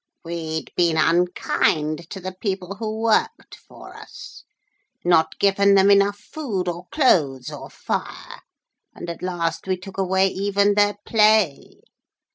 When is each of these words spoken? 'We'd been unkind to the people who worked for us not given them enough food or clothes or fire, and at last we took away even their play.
'We'd 0.23 0.71
been 0.75 0.97
unkind 0.97 2.09
to 2.09 2.19
the 2.19 2.31
people 2.33 2.77
who 2.77 3.01
worked 3.01 3.53
for 3.53 3.95
us 3.95 4.43
not 5.05 5.37
given 5.37 5.75
them 5.75 5.91
enough 5.91 6.17
food 6.17 6.67
or 6.67 6.87
clothes 6.87 7.51
or 7.51 7.69
fire, 7.69 8.41
and 8.95 9.11
at 9.11 9.21
last 9.21 9.67
we 9.67 9.77
took 9.77 9.99
away 9.99 10.27
even 10.29 10.73
their 10.73 10.97
play. 11.05 11.81